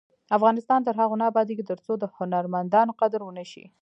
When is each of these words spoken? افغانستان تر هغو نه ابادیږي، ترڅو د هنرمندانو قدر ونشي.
افغانستان 0.37 0.79
تر 0.87 0.93
هغو 1.01 1.15
نه 1.21 1.25
ابادیږي، 1.31 1.63
ترڅو 1.71 1.93
د 1.99 2.03
هنرمندانو 2.17 2.97
قدر 3.01 3.21
ونشي. 3.23 3.65